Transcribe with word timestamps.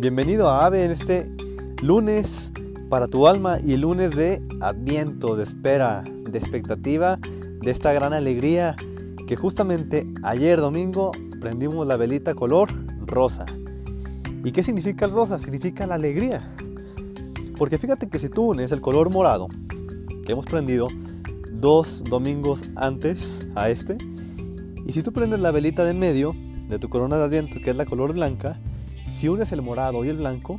Bienvenido 0.00 0.48
a 0.48 0.64
AVE 0.64 0.86
en 0.86 0.92
este 0.92 1.30
lunes 1.82 2.54
para 2.88 3.06
tu 3.06 3.28
alma 3.28 3.58
y 3.60 3.76
lunes 3.76 4.16
de 4.16 4.40
adviento, 4.62 5.36
de 5.36 5.42
espera, 5.42 6.02
de 6.02 6.38
expectativa, 6.38 7.18
de 7.60 7.70
esta 7.70 7.92
gran 7.92 8.14
alegría 8.14 8.76
que 9.26 9.36
justamente 9.36 10.06
ayer 10.22 10.58
domingo 10.58 11.10
prendimos 11.38 11.86
la 11.86 11.98
velita 11.98 12.34
color 12.34 12.70
rosa. 13.04 13.44
¿Y 14.42 14.52
qué 14.52 14.62
significa 14.62 15.04
el 15.04 15.10
rosa? 15.10 15.38
Significa 15.38 15.86
la 15.86 15.96
alegría. 15.96 16.46
Porque 17.58 17.76
fíjate 17.76 18.08
que 18.08 18.18
si 18.18 18.30
tú 18.30 18.52
unes 18.52 18.72
el 18.72 18.80
color 18.80 19.10
morado 19.10 19.48
que 20.24 20.32
hemos 20.32 20.46
prendido 20.46 20.86
dos 21.52 22.02
domingos 22.08 22.62
antes 22.74 23.46
a 23.54 23.68
este, 23.68 23.98
y 24.86 24.92
si 24.92 25.02
tú 25.02 25.12
prendes 25.12 25.40
la 25.40 25.50
velita 25.50 25.84
de 25.84 25.90
en 25.90 25.98
medio 25.98 26.34
de 26.70 26.78
tu 26.78 26.88
corona 26.88 27.18
de 27.18 27.24
adviento, 27.24 27.58
que 27.62 27.68
es 27.68 27.76
la 27.76 27.84
color 27.84 28.14
blanca, 28.14 28.58
si 29.10 29.28
unes 29.28 29.52
el 29.52 29.62
morado 29.62 30.04
y 30.04 30.08
el 30.08 30.18
blanco, 30.18 30.58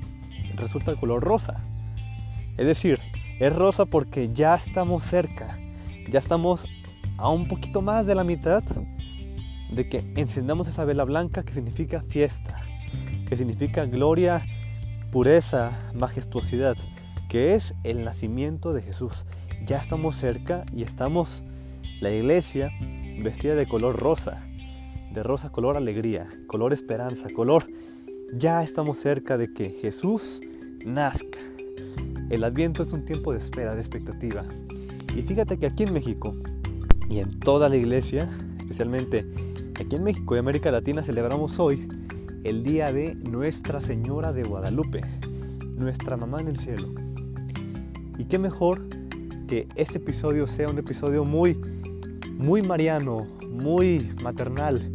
resulta 0.55 0.91
el 0.91 0.99
color 0.99 1.23
rosa. 1.23 1.63
Es 2.57 2.65
decir, 2.65 2.99
es 3.39 3.55
rosa 3.55 3.85
porque 3.85 4.31
ya 4.33 4.55
estamos 4.55 5.03
cerca, 5.03 5.57
ya 6.09 6.19
estamos 6.19 6.65
a 7.17 7.29
un 7.29 7.47
poquito 7.47 7.81
más 7.81 8.05
de 8.05 8.15
la 8.15 8.23
mitad 8.23 8.63
de 9.71 9.89
que 9.89 10.11
encendamos 10.15 10.67
esa 10.67 10.85
vela 10.85 11.05
blanca 11.05 11.43
que 11.43 11.53
significa 11.53 12.01
fiesta, 12.01 12.61
que 13.27 13.37
significa 13.37 13.85
gloria, 13.85 14.43
pureza, 15.11 15.71
majestuosidad, 15.93 16.75
que 17.29 17.55
es 17.55 17.73
el 17.83 18.03
nacimiento 18.03 18.73
de 18.73 18.81
Jesús. 18.81 19.25
Ya 19.65 19.77
estamos 19.77 20.15
cerca 20.15 20.65
y 20.75 20.83
estamos, 20.83 21.43
la 22.01 22.11
iglesia, 22.11 22.71
vestida 23.23 23.55
de 23.55 23.67
color 23.67 23.97
rosa, 23.97 24.43
de 25.13 25.23
rosa 25.23 25.49
color 25.51 25.77
alegría, 25.77 26.27
color 26.47 26.73
esperanza, 26.73 27.27
color 27.33 27.65
ya 28.33 28.63
estamos 28.63 28.97
cerca 28.97 29.37
de 29.37 29.53
que 29.53 29.69
Jesús 29.81 30.41
nazca. 30.85 31.39
El 32.29 32.43
adviento 32.43 32.81
es 32.83 32.93
un 32.93 33.03
tiempo 33.03 33.33
de 33.33 33.39
espera, 33.39 33.75
de 33.75 33.81
expectativa. 33.81 34.45
Y 35.15 35.21
fíjate 35.21 35.57
que 35.57 35.65
aquí 35.65 35.83
en 35.83 35.93
México 35.93 36.35
y 37.09 37.19
en 37.19 37.39
toda 37.39 37.67
la 37.67 37.75
iglesia, 37.75 38.29
especialmente 38.59 39.25
aquí 39.79 39.95
en 39.95 40.03
México 40.03 40.35
y 40.35 40.39
América 40.39 40.71
Latina, 40.71 41.03
celebramos 41.03 41.59
hoy 41.59 41.87
el 42.43 42.63
día 42.63 42.91
de 42.93 43.15
Nuestra 43.15 43.81
Señora 43.81 44.31
de 44.31 44.43
Guadalupe, 44.43 45.01
nuestra 45.75 46.15
mamá 46.15 46.39
en 46.39 46.47
el 46.47 46.57
cielo. 46.57 46.87
Y 48.17 48.25
qué 48.25 48.39
mejor 48.39 48.87
que 49.47 49.67
este 49.75 49.97
episodio 49.97 50.47
sea 50.47 50.69
un 50.69 50.77
episodio 50.77 51.25
muy, 51.25 51.59
muy 52.41 52.61
mariano, 52.61 53.27
muy 53.49 54.09
maternal, 54.23 54.89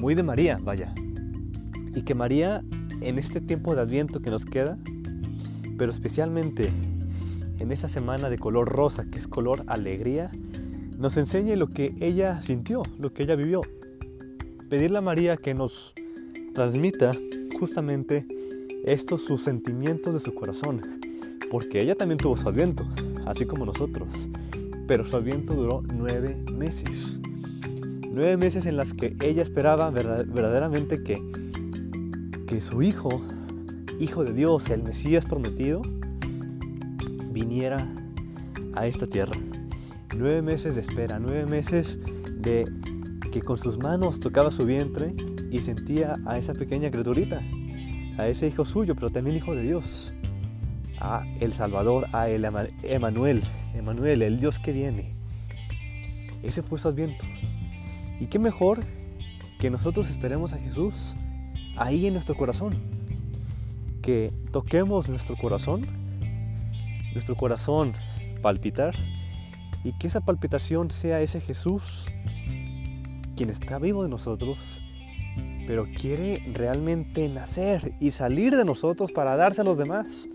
muy 0.00 0.16
de 0.16 0.22
María, 0.24 0.58
vaya. 0.60 0.92
Y 1.94 2.02
que 2.02 2.14
María, 2.14 2.62
en 3.00 3.18
este 3.18 3.40
tiempo 3.40 3.74
de 3.74 3.82
adviento 3.82 4.20
que 4.20 4.30
nos 4.30 4.44
queda, 4.44 4.78
pero 5.76 5.90
especialmente 5.90 6.72
en 7.58 7.72
esa 7.72 7.88
semana 7.88 8.30
de 8.30 8.38
color 8.38 8.68
rosa, 8.68 9.06
que 9.10 9.18
es 9.18 9.26
color 9.26 9.64
alegría, 9.66 10.30
nos 10.98 11.16
enseñe 11.16 11.56
lo 11.56 11.68
que 11.68 11.94
ella 12.00 12.42
sintió, 12.42 12.82
lo 12.98 13.12
que 13.12 13.22
ella 13.22 13.36
vivió. 13.36 13.62
Pedirle 14.68 14.98
a 14.98 15.02
María 15.02 15.36
que 15.36 15.54
nos 15.54 15.94
transmita 16.54 17.12
justamente 17.58 18.26
estos 18.84 19.22
sus 19.22 19.42
sentimientos 19.42 20.14
de 20.14 20.20
su 20.20 20.34
corazón, 20.34 20.82
porque 21.50 21.80
ella 21.80 21.94
también 21.94 22.18
tuvo 22.18 22.36
su 22.36 22.48
adviento, 22.48 22.86
así 23.26 23.46
como 23.46 23.64
nosotros, 23.64 24.28
pero 24.86 25.04
su 25.04 25.16
adviento 25.16 25.54
duró 25.54 25.82
nueve 25.82 26.36
meses. 26.52 27.18
Nueve 28.10 28.36
meses 28.36 28.66
en 28.66 28.76
las 28.76 28.92
que 28.92 29.16
ella 29.22 29.42
esperaba 29.42 29.90
verdaderamente 29.90 31.02
que 31.02 31.22
que 32.48 32.62
su 32.62 32.80
hijo, 32.80 33.22
hijo 34.00 34.24
de 34.24 34.32
Dios, 34.32 34.70
el 34.70 34.82
Mesías 34.82 35.26
prometido, 35.26 35.82
viniera 37.30 37.86
a 38.74 38.86
esta 38.86 39.06
tierra. 39.06 39.36
Nueve 40.16 40.40
meses 40.40 40.74
de 40.74 40.80
espera, 40.80 41.18
nueve 41.18 41.44
meses 41.44 41.98
de 42.40 42.64
que 43.30 43.42
con 43.42 43.58
sus 43.58 43.76
manos 43.78 44.18
tocaba 44.18 44.50
su 44.50 44.64
vientre 44.64 45.14
y 45.50 45.58
sentía 45.58 46.16
a 46.24 46.38
esa 46.38 46.54
pequeña 46.54 46.90
criaturita, 46.90 47.42
a 48.16 48.26
ese 48.28 48.48
hijo 48.48 48.64
suyo, 48.64 48.94
pero 48.94 49.10
también 49.10 49.36
hijo 49.36 49.54
de 49.54 49.62
Dios, 49.62 50.14
a 51.00 51.26
el 51.40 51.52
Salvador, 51.52 52.06
a 52.14 52.30
el 52.30 52.46
Emanuel, 52.82 53.42
Emanuel, 53.74 54.22
el 54.22 54.40
Dios 54.40 54.58
que 54.58 54.72
viene. 54.72 55.12
Ese 56.42 56.62
fue 56.62 56.78
su 56.78 56.88
adviento. 56.88 57.26
Y 58.18 58.26
qué 58.26 58.38
mejor 58.38 58.80
que 59.58 59.68
nosotros 59.68 60.08
esperemos 60.08 60.54
a 60.54 60.58
Jesús 60.58 61.14
ahí 61.78 62.06
en 62.06 62.14
nuestro 62.14 62.36
corazón. 62.36 62.74
Que 64.02 64.32
toquemos 64.52 65.08
nuestro 65.08 65.36
corazón, 65.36 65.86
nuestro 67.12 67.34
corazón 67.34 67.92
palpitar 68.42 68.94
y 69.84 69.92
que 69.98 70.06
esa 70.06 70.20
palpitación 70.20 70.90
sea 70.90 71.20
ese 71.20 71.40
Jesús 71.40 72.06
quien 73.36 73.50
está 73.50 73.78
vivo 73.78 74.02
de 74.02 74.08
nosotros, 74.08 74.82
pero 75.66 75.86
quiere 75.94 76.42
realmente 76.52 77.28
nacer 77.28 77.94
y 78.00 78.10
salir 78.10 78.56
de 78.56 78.64
nosotros 78.64 79.12
para 79.12 79.36
darse 79.36 79.60
a 79.60 79.64
los 79.64 79.78
demás. 79.78 80.28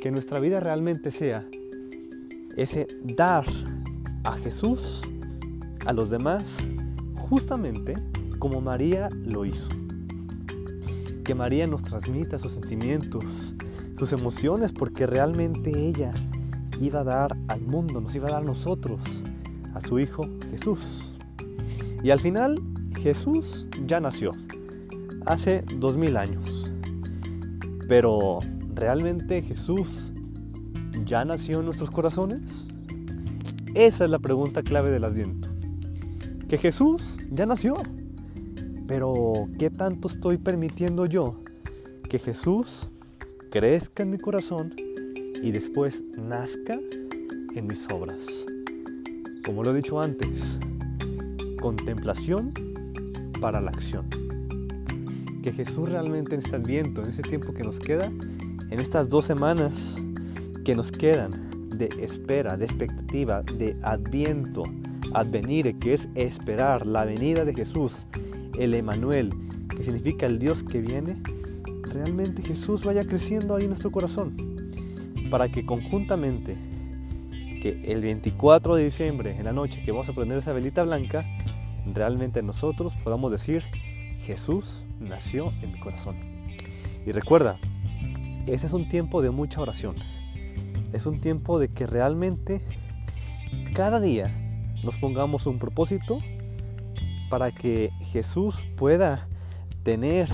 Que 0.00 0.10
nuestra 0.10 0.40
vida 0.40 0.58
realmente 0.58 1.10
sea 1.10 1.44
ese 2.56 2.86
dar 3.04 3.44
a 4.24 4.36
Jesús 4.38 5.02
a 5.86 5.92
los 5.92 6.10
demás 6.10 6.58
justamente 7.16 7.94
como 8.38 8.60
María 8.60 9.08
lo 9.24 9.44
hizo 9.44 9.68
que 11.24 11.34
María 11.34 11.66
nos 11.66 11.82
transmita 11.82 12.38
sus 12.38 12.52
sentimientos, 12.52 13.54
sus 13.98 14.12
emociones, 14.12 14.72
porque 14.72 15.06
realmente 15.06 15.70
ella 15.70 16.12
iba 16.80 17.00
a 17.00 17.04
dar 17.04 17.36
al 17.48 17.60
mundo, 17.60 18.00
nos 18.00 18.14
iba 18.14 18.28
a 18.28 18.32
dar 18.32 18.42
a 18.42 18.44
nosotros, 18.44 19.00
a 19.74 19.80
su 19.80 19.98
Hijo 19.98 20.28
Jesús. 20.50 21.14
Y 22.02 22.10
al 22.10 22.18
final 22.18 22.60
Jesús 23.00 23.68
ya 23.86 24.00
nació, 24.00 24.32
hace 25.26 25.64
dos 25.76 25.96
mil 25.96 26.16
años. 26.16 26.70
Pero 27.88 28.40
¿realmente 28.74 29.42
Jesús 29.42 30.12
ya 31.04 31.24
nació 31.24 31.60
en 31.60 31.66
nuestros 31.66 31.90
corazones? 31.90 32.66
Esa 33.74 34.04
es 34.04 34.10
la 34.10 34.18
pregunta 34.18 34.62
clave 34.62 34.90
del 34.90 35.04
Adviento. 35.04 35.48
Que 36.48 36.58
Jesús 36.58 37.16
ya 37.30 37.46
nació. 37.46 37.76
Pero, 38.92 39.48
¿qué 39.58 39.70
tanto 39.70 40.06
estoy 40.06 40.36
permitiendo 40.36 41.06
yo 41.06 41.40
que 42.10 42.18
Jesús 42.18 42.90
crezca 43.50 44.02
en 44.02 44.10
mi 44.10 44.18
corazón 44.18 44.74
y 45.42 45.50
después 45.50 46.04
nazca 46.18 46.78
en 47.54 47.66
mis 47.66 47.90
obras? 47.90 48.44
Como 49.46 49.64
lo 49.64 49.70
he 49.70 49.76
dicho 49.76 49.98
antes, 49.98 50.58
contemplación 51.58 52.52
para 53.40 53.62
la 53.62 53.70
acción. 53.70 54.10
Que 55.42 55.52
Jesús 55.52 55.88
realmente 55.88 56.34
en 56.34 56.42
este 56.42 56.56
adviento, 56.56 57.02
en 57.02 57.08
este 57.08 57.22
tiempo 57.22 57.54
que 57.54 57.62
nos 57.62 57.78
queda, 57.78 58.04
en 58.04 58.78
estas 58.78 59.08
dos 59.08 59.24
semanas 59.24 59.96
que 60.66 60.74
nos 60.74 60.92
quedan 60.92 61.70
de 61.70 61.88
espera, 61.98 62.58
de 62.58 62.66
expectativa, 62.66 63.40
de 63.40 63.74
adviento, 63.84 64.64
advenire, 65.14 65.78
que 65.78 65.94
es 65.94 66.10
esperar 66.14 66.86
la 66.86 67.06
venida 67.06 67.46
de 67.46 67.54
Jesús 67.54 68.06
el 68.58 68.74
Emanuel, 68.74 69.30
que 69.68 69.84
significa 69.84 70.26
el 70.26 70.38
Dios 70.38 70.62
que 70.62 70.80
viene, 70.80 71.16
realmente 71.82 72.42
Jesús 72.42 72.84
vaya 72.84 73.04
creciendo 73.04 73.54
ahí 73.54 73.64
en 73.64 73.70
nuestro 73.70 73.90
corazón, 73.90 74.34
para 75.30 75.48
que 75.48 75.64
conjuntamente, 75.64 76.56
que 77.60 77.80
el 77.84 78.00
24 78.00 78.76
de 78.76 78.84
diciembre, 78.84 79.36
en 79.36 79.44
la 79.44 79.52
noche, 79.52 79.82
que 79.84 79.92
vamos 79.92 80.08
a 80.08 80.12
prender 80.12 80.38
esa 80.38 80.52
velita 80.52 80.82
blanca, 80.82 81.24
realmente 81.92 82.42
nosotros 82.42 82.94
podamos 83.04 83.30
decir, 83.30 83.62
Jesús 84.24 84.84
nació 85.00 85.52
en 85.62 85.72
mi 85.72 85.80
corazón. 85.80 86.16
Y 87.06 87.12
recuerda, 87.12 87.58
ese 88.46 88.66
es 88.66 88.72
un 88.72 88.88
tiempo 88.88 89.22
de 89.22 89.30
mucha 89.30 89.60
oración. 89.60 89.96
Es 90.92 91.06
un 91.06 91.20
tiempo 91.20 91.58
de 91.58 91.68
que 91.68 91.86
realmente 91.86 92.60
cada 93.74 94.00
día 94.00 94.32
nos 94.82 94.96
pongamos 94.96 95.46
un 95.46 95.58
propósito 95.58 96.18
para 97.32 97.50
que 97.50 97.90
Jesús 98.10 98.56
pueda 98.76 99.26
tener 99.84 100.28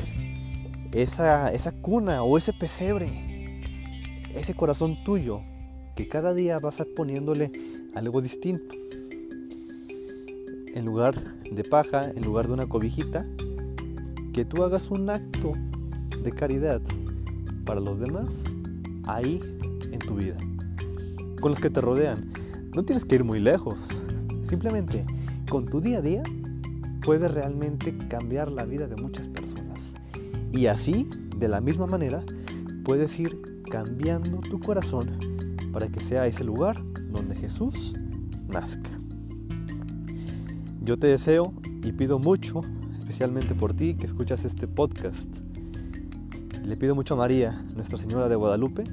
esa, 0.90 1.52
esa 1.52 1.70
cuna 1.70 2.24
o 2.24 2.36
ese 2.36 2.52
pesebre, 2.52 3.62
ese 4.34 4.54
corazón 4.54 5.04
tuyo, 5.04 5.42
que 5.94 6.08
cada 6.08 6.34
día 6.34 6.58
vas 6.58 6.80
a 6.80 6.86
poniéndole 6.96 7.52
algo 7.94 8.20
distinto. 8.20 8.74
En 10.74 10.86
lugar 10.86 11.14
de 11.44 11.62
paja, 11.62 12.10
en 12.10 12.24
lugar 12.24 12.48
de 12.48 12.54
una 12.54 12.68
cobijita, 12.68 13.24
que 14.32 14.44
tú 14.44 14.64
hagas 14.64 14.90
un 14.90 15.08
acto 15.08 15.52
de 16.24 16.32
caridad 16.32 16.82
para 17.64 17.78
los 17.78 18.00
demás 18.00 18.42
ahí 19.04 19.40
en 19.92 20.00
tu 20.00 20.16
vida, 20.16 20.36
con 21.40 21.52
los 21.52 21.60
que 21.60 21.70
te 21.70 21.80
rodean. 21.80 22.32
No 22.74 22.82
tienes 22.82 23.04
que 23.04 23.14
ir 23.14 23.22
muy 23.22 23.38
lejos, 23.38 23.76
simplemente 24.42 25.06
con 25.48 25.64
tu 25.64 25.80
día 25.80 25.98
a 25.98 26.02
día 26.02 26.24
puede 27.08 27.26
realmente 27.26 27.96
cambiar 28.06 28.52
la 28.52 28.66
vida 28.66 28.86
de 28.86 28.94
muchas 28.96 29.28
personas. 29.28 29.94
Y 30.52 30.66
así 30.66 31.08
de 31.38 31.48
la 31.48 31.62
misma 31.62 31.86
manera 31.86 32.22
puedes 32.84 33.18
ir 33.18 33.62
cambiando 33.70 34.40
tu 34.40 34.60
corazón 34.60 35.18
para 35.72 35.88
que 35.88 36.00
sea 36.00 36.26
ese 36.26 36.44
lugar 36.44 36.76
donde 37.10 37.34
Jesús 37.34 37.94
nazca. 38.46 38.90
Yo 40.82 40.98
te 40.98 41.06
deseo 41.06 41.54
y 41.82 41.92
pido 41.92 42.18
mucho, 42.18 42.60
especialmente 42.98 43.54
por 43.54 43.72
ti 43.72 43.94
que 43.94 44.04
escuchas 44.04 44.44
este 44.44 44.68
podcast. 44.68 45.34
Le 46.62 46.76
pido 46.76 46.94
mucho 46.94 47.14
a 47.14 47.16
María, 47.16 47.64
Nuestra 47.74 47.96
Señora 47.96 48.28
de 48.28 48.36
Guadalupe, 48.36 48.84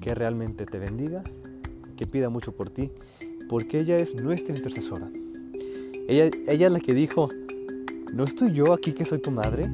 que 0.00 0.12
realmente 0.12 0.66
te 0.66 0.80
bendiga, 0.80 1.22
que 1.96 2.08
pida 2.08 2.30
mucho 2.30 2.50
por 2.50 2.70
ti, 2.70 2.90
porque 3.48 3.78
ella 3.78 3.96
es 3.96 4.16
nuestra 4.16 4.56
intercesora. 4.56 5.08
Ella, 6.08 6.28
ella 6.48 6.66
es 6.66 6.72
la 6.72 6.80
que 6.80 6.92
dijo, 6.92 7.30
¿no 8.14 8.22
estoy 8.22 8.52
yo 8.52 8.72
aquí 8.72 8.92
que 8.92 9.04
soy 9.04 9.18
tu 9.18 9.32
madre? 9.32 9.68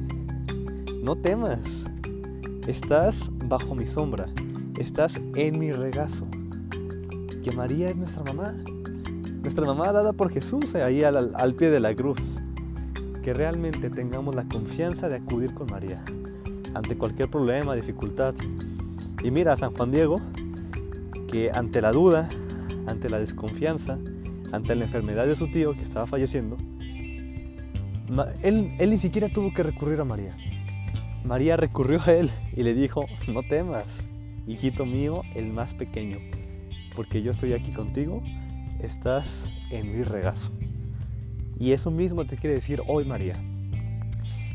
No 1.03 1.15
temas, 1.15 1.85
estás 2.67 3.29
bajo 3.45 3.75
mi 3.75 3.85
sombra, 3.85 4.25
estás 4.79 5.19
en 5.35 5.59
mi 5.59 5.71
regazo. 5.71 6.25
Que 7.43 7.51
María 7.51 7.89
es 7.89 7.97
nuestra 7.97 8.23
mamá, 8.23 8.55
nuestra 9.43 9.63
mamá 9.63 9.91
dada 9.91 10.13
por 10.13 10.31
Jesús 10.31 10.73
ahí 10.73 11.03
al, 11.03 11.35
al 11.35 11.53
pie 11.53 11.69
de 11.69 11.79
la 11.79 11.93
cruz. 11.93 12.39
Que 13.21 13.35
realmente 13.35 13.91
tengamos 13.91 14.33
la 14.33 14.47
confianza 14.47 15.07
de 15.07 15.17
acudir 15.17 15.53
con 15.53 15.67
María 15.67 16.03
ante 16.73 16.97
cualquier 16.97 17.29
problema, 17.29 17.75
dificultad. 17.75 18.33
Y 19.23 19.29
mira 19.29 19.53
a 19.53 19.57
San 19.57 19.75
Juan 19.75 19.91
Diego, 19.91 20.19
que 21.27 21.51
ante 21.53 21.79
la 21.79 21.91
duda, 21.91 22.27
ante 22.87 23.07
la 23.07 23.19
desconfianza, 23.19 23.99
ante 24.51 24.73
la 24.73 24.85
enfermedad 24.85 25.27
de 25.27 25.35
su 25.35 25.51
tío 25.51 25.73
que 25.73 25.83
estaba 25.83 26.07
falleciendo, 26.07 26.57
él, 28.41 28.75
ni 28.77 28.97
siquiera 28.97 29.29
tuvo 29.29 29.53
que 29.53 29.63
recurrir 29.63 29.99
a 30.01 30.05
María. 30.05 30.35
María 31.23 31.55
recurrió 31.55 31.99
a 32.05 32.13
él 32.13 32.29
y 32.55 32.63
le 32.63 32.73
dijo, 32.73 33.05
no 33.27 33.43
temas, 33.43 34.05
hijito 34.47 34.85
mío, 34.85 35.21
el 35.35 35.47
más 35.53 35.73
pequeño, 35.73 36.17
porque 36.95 37.21
yo 37.21 37.31
estoy 37.31 37.53
aquí 37.53 37.71
contigo, 37.71 38.21
estás 38.81 39.47
en 39.69 39.95
mi 39.95 40.03
regazo. 40.03 40.51
Y 41.59 41.71
eso 41.71 41.91
mismo 41.91 42.25
te 42.25 42.37
quiere 42.37 42.55
decir 42.55 42.81
hoy 42.87 43.05
María. 43.05 43.35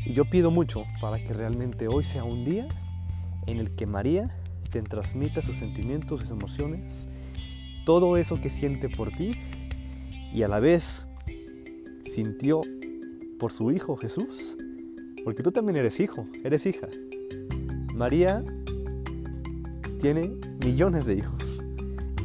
Y 0.05 0.13
yo 0.13 0.25
pido 0.25 0.51
mucho 0.51 0.83
para 1.01 1.17
que 1.17 1.33
realmente 1.33 1.87
hoy 1.87 2.03
sea 2.03 2.23
un 2.23 2.45
día 2.45 2.67
en 3.47 3.59
el 3.59 3.75
que 3.75 3.85
María 3.85 4.29
te 4.71 4.81
transmita 4.81 5.41
sus 5.41 5.57
sentimientos, 5.57 6.21
sus 6.21 6.31
emociones, 6.31 7.09
todo 7.85 8.17
eso 8.17 8.39
que 8.41 8.49
siente 8.49 8.89
por 8.89 9.11
ti 9.11 9.35
y 10.33 10.43
a 10.43 10.47
la 10.47 10.59
vez 10.59 11.07
sintió 12.05 12.61
por 13.39 13.51
su 13.51 13.71
Hijo 13.71 13.97
Jesús, 13.97 14.57
porque 15.23 15.43
tú 15.43 15.51
también 15.51 15.75
eres 15.77 15.99
hijo, 15.99 16.25
eres 16.43 16.65
hija. 16.65 16.87
María 17.93 18.43
tiene 19.99 20.37
millones 20.63 21.05
de 21.05 21.15
hijos 21.15 21.63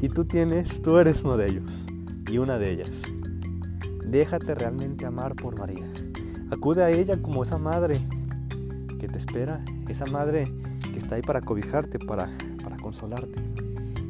y 0.01 0.09
tú 0.09 0.25
tienes, 0.25 0.83
tú 0.83 0.99
eres 0.99 1.23
uno 1.25 1.37
de 1.37 1.51
ellos 1.51 1.85
y 2.31 2.39
una 2.39 2.59
de 2.59 2.71
ellas. 2.71 2.91
Déjate 4.07 4.55
realmente 4.55 5.07
amar 5.07 5.35
por 5.35 5.59
María. 5.59 5.91
Acude 6.51 6.83
a 6.83 6.91
ella 6.91 7.21
como 7.21 7.43
esa 7.43 7.59
madre 7.59 8.01
que 8.99 9.09
te 9.09 9.19
espera, 9.19 9.65
esa 9.89 10.07
madre 10.07 10.45
que 10.93 10.99
está 10.99 11.15
ahí 11.15 11.23
para 11.23 11.41
cobijarte, 11.41 11.99
para, 11.99 12.31
para 12.63 12.77
consolarte. 12.77 13.41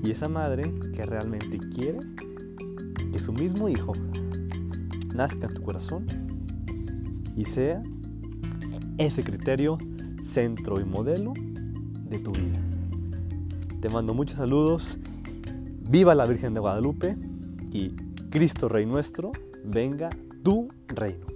Y 0.02 0.10
esa 0.10 0.28
madre 0.28 0.64
que 0.92 1.02
realmente 1.04 1.58
quiere 1.58 2.00
que 3.12 3.18
su 3.18 3.32
mismo 3.32 3.68
hijo 3.68 3.92
nazca 5.14 5.46
en 5.46 5.54
tu 5.54 5.62
corazón 5.62 6.06
y 7.36 7.44
sea 7.44 7.82
ese 8.98 9.22
criterio 9.22 9.78
centro 10.22 10.80
y 10.80 10.84
modelo 10.84 11.32
de 12.08 12.18
tu 12.18 12.32
vida. 12.32 12.60
Te 13.80 13.88
mando 13.88 14.14
muchos 14.14 14.36
saludos. 14.36 14.98
Viva 15.80 16.14
la 16.14 16.26
Virgen 16.26 16.54
de 16.54 16.60
Guadalupe 16.60 17.16
y 17.72 17.90
Cristo 18.30 18.68
Rey 18.68 18.86
nuestro, 18.86 19.32
venga 19.64 20.08
tu 20.42 20.68
reino. 20.88 21.31